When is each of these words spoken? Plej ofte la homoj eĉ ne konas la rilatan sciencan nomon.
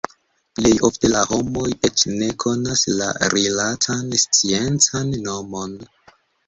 Plej 0.59 0.69
ofte 0.87 1.11
la 1.11 1.19
homoj 1.33 1.67
eĉ 1.89 2.05
ne 2.15 2.31
konas 2.45 2.83
la 3.03 3.13
rilatan 3.37 4.13
sciencan 4.27 5.17
nomon. 5.29 5.83